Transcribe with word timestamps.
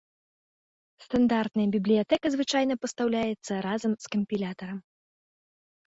Стандартная 1.05 1.67
бібліятэка 1.77 2.27
звычайна 2.39 2.73
пастаўляецца 2.87 3.53
разам 3.71 3.91
з 4.07 4.15
кампілятарам. 4.17 4.79